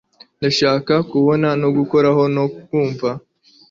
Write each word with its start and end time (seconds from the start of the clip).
ndashaka 0.39 0.93
kubona, 1.11 1.47
no 1.61 1.69
gukoraho, 1.77 2.23
no 2.35 2.45
kumva 2.65 3.09